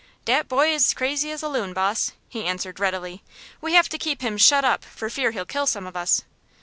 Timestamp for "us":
5.95-6.23